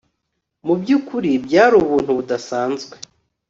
[0.65, 2.95] mu byukuri byari ubuntu budasanzwe